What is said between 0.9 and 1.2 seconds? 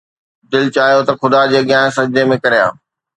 ته